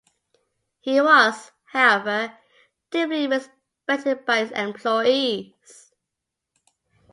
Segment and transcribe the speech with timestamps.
[0.79, 2.35] He was, however,
[2.89, 5.53] deeply respected by his employees.